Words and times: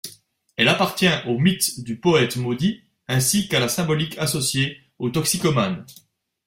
Elle 0.55 0.67
appartient 0.67 1.05
au 1.27 1.37
mythe 1.37 1.83
du 1.83 1.99
poète 1.99 2.35
maudit 2.35 2.81
ainsi 3.07 3.47
qu'à 3.47 3.59
la 3.59 3.67
symbolique 3.69 4.17
associée 4.17 4.79
au 4.97 5.11
toxicomane. 5.11 5.85